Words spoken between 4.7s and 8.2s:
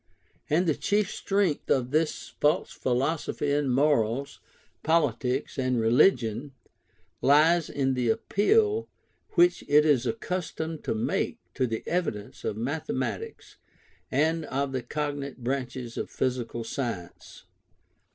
politics, and religion, lies in the